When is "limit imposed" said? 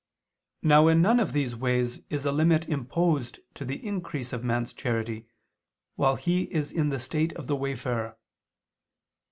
2.31-3.39